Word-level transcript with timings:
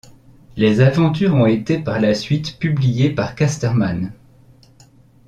Les 0.57 0.81
aventures 0.81 1.35
ont 1.35 1.45
été 1.45 1.77
par 1.77 2.01
la 2.01 2.15
suite 2.15 2.57
publiées 2.57 3.11
par 3.13 3.35
Casterman. 3.35 4.11